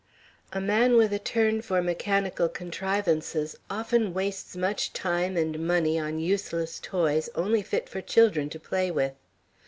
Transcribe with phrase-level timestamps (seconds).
[0.51, 6.17] "A man with a turn for mechanical contrivances often wastes much time and money on
[6.17, 9.13] useless toys only fit for children to play with.